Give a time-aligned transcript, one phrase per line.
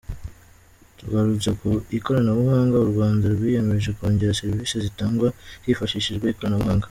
[0.97, 5.27] Tugarutse ku ikoranabuhanga, u Rwanda rwiyemeje kongera serivisi zitangwa
[5.65, 6.79] hifashishijwe ikoranabuhanga.